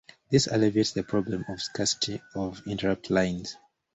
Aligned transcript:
This 0.31 0.47
alleviates 0.47 0.93
the 0.93 1.03
problem 1.03 1.45
of 1.47 1.61
scarcity 1.61 2.23
of 2.33 2.63
interrupt 2.65 3.11
lines. 3.11 3.55